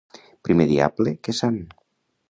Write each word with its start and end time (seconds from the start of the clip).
Primer 0.47 0.67
diable 0.71 1.15
que 1.27 1.39
sant. 1.43 1.65